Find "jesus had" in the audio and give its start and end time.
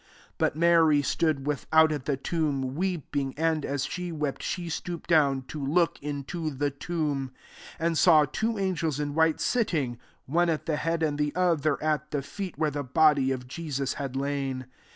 13.47-14.15